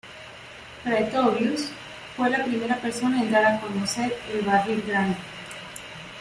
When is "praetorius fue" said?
0.83-2.31